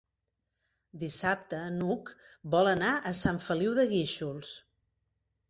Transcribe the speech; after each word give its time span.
Dissabte 1.03 1.59
n'Hug 1.75 2.09
vol 2.57 2.71
anar 2.73 2.95
a 3.11 3.13
Sant 3.21 3.39
Feliu 3.45 3.77
de 3.83 3.87
Guíxols. 3.95 4.53